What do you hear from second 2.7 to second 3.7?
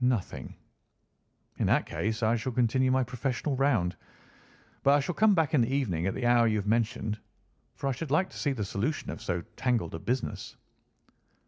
my professional